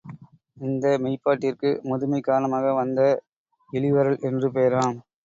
இந்த 0.57 0.85
மெய்ப்பாட்டிற்கு, 0.99 1.69
முதுமை 1.83 2.21
காரணமாக 2.21 2.71
வந்த 2.73 3.03
இளிவரல் 3.73 4.19
என்று 4.21 4.49
பெயராம். 4.51 4.97